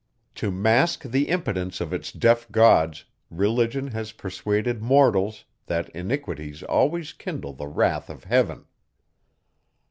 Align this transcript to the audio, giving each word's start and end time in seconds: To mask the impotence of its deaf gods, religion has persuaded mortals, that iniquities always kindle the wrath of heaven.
To 0.33 0.49
mask 0.49 1.03
the 1.03 1.27
impotence 1.29 1.79
of 1.79 1.93
its 1.93 2.11
deaf 2.11 2.51
gods, 2.51 3.05
religion 3.29 3.89
has 3.91 4.13
persuaded 4.13 4.81
mortals, 4.81 5.45
that 5.67 5.89
iniquities 5.89 6.63
always 6.63 7.13
kindle 7.13 7.53
the 7.53 7.67
wrath 7.67 8.09
of 8.09 8.23
heaven. 8.23 8.65